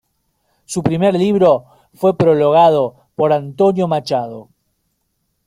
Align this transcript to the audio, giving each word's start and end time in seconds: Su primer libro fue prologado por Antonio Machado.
Su 0.65 0.81
primer 0.81 1.13
libro 1.13 1.65
fue 1.93 2.17
prologado 2.17 2.95
por 3.13 3.31
Antonio 3.31 3.87
Machado. 3.87 4.49